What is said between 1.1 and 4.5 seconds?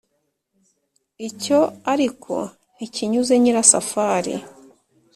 icyo ariko ntikinyuze nyirasafari.